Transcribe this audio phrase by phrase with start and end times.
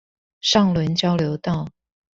[0.41, 1.67] 上崙交流道